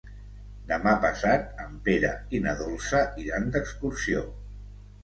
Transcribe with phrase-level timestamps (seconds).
[0.71, 4.27] Demà passat en Pere i na Dolça iran d'excursió.